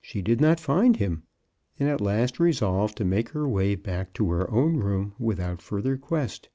[0.00, 1.24] She did not find him,
[1.80, 5.96] and at last resolved to make her way back to her own room without further
[5.96, 6.48] quest.